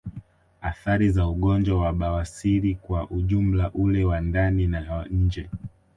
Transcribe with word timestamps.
Athari 0.61 1.09
za 1.09 1.27
ugonjwa 1.27 1.81
wa 1.81 1.93
bawasiri 1.93 2.75
kwa 2.75 3.09
ujumla 3.09 3.71
ule 3.73 4.03
wa 4.03 4.21
ndani 4.21 4.67
na 4.67 4.93
wa 4.93 5.05
nje 5.07 5.49